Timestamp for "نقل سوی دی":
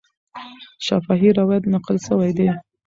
1.73-2.47